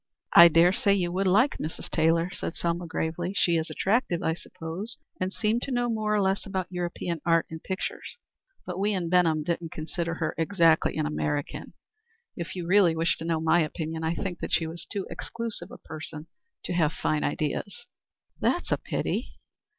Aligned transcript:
"I 0.33 0.47
dare 0.47 0.73
say 0.73 0.95
you 0.95 1.11
would 1.11 1.27
like 1.27 1.59
Mrs. 1.59 1.87
Taylor," 1.91 2.31
said 2.33 2.55
Selma, 2.55 2.87
gravely. 2.87 3.35
"She 3.35 3.55
is 3.55 3.69
attractive, 3.69 4.23
I 4.23 4.33
suppose, 4.33 4.97
and 5.19 5.31
seemed 5.31 5.61
to 5.61 5.71
know 5.71 5.89
more 5.91 6.15
or 6.15 6.19
less 6.23 6.43
about 6.43 6.71
European 6.71 7.21
art 7.23 7.45
and 7.51 7.61
pictures, 7.61 8.17
but 8.65 8.79
we 8.79 8.93
in 8.93 9.09
Benham 9.09 9.43
didn't 9.43 9.71
consider 9.71 10.15
her 10.15 10.33
exactly 10.39 10.97
an 10.97 11.05
American. 11.05 11.73
If 12.35 12.55
you 12.55 12.65
really 12.65 12.95
wish 12.95 13.15
to 13.17 13.25
know 13.25 13.39
my 13.39 13.59
opinion, 13.59 14.03
I 14.03 14.15
think 14.15 14.39
that 14.39 14.51
she 14.51 14.65
was 14.65 14.85
too 14.91 15.05
exclusive 15.11 15.69
a 15.69 15.77
person 15.77 16.25
to 16.63 16.73
have 16.73 16.93
fine 16.93 17.23
ideas." 17.23 17.85
"That's 18.39 18.71
a 18.71 18.77
pity." 18.79 19.35